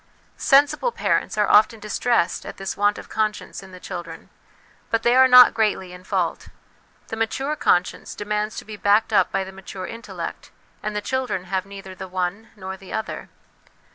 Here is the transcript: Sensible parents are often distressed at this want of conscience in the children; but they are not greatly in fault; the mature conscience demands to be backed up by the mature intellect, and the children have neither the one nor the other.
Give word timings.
Sensible 0.35 0.91
parents 0.91 1.37
are 1.37 1.47
often 1.47 1.79
distressed 1.79 2.43
at 2.43 2.57
this 2.57 2.75
want 2.75 2.97
of 2.97 3.07
conscience 3.07 3.61
in 3.61 3.71
the 3.71 3.79
children; 3.79 4.29
but 4.89 5.03
they 5.03 5.15
are 5.15 5.27
not 5.27 5.53
greatly 5.53 5.93
in 5.93 6.03
fault; 6.03 6.47
the 7.09 7.15
mature 7.15 7.55
conscience 7.55 8.15
demands 8.15 8.57
to 8.57 8.65
be 8.65 8.75
backed 8.75 9.13
up 9.13 9.31
by 9.31 9.43
the 9.43 9.51
mature 9.51 9.85
intellect, 9.85 10.49
and 10.81 10.95
the 10.95 11.01
children 11.01 11.43
have 11.43 11.67
neither 11.67 11.93
the 11.93 12.07
one 12.07 12.47
nor 12.55 12.75
the 12.75 12.91
other. 12.91 13.29